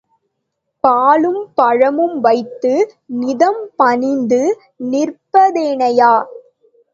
பாலும் 0.83 1.51
பழமும் 1.55 2.15
வைத்து 2.19 2.71
நிதம் 3.19 3.61
பணிந்து 3.75 4.41
நிற்பதேனையா? 4.91 6.13